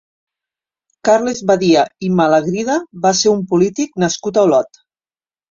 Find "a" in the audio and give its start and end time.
4.43-4.49